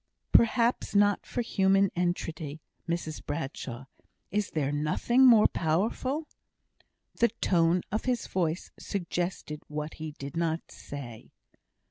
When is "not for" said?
0.95-1.43